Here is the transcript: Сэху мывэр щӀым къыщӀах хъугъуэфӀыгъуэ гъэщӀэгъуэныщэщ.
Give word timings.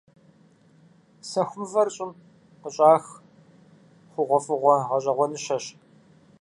Сэху 1.29 1.55
мывэр 1.59 1.87
щӀым 1.95 2.11
къыщӀах 2.61 3.05
хъугъуэфӀыгъуэ 4.11 4.75
гъэщӀэгъуэныщэщ. 4.89 5.65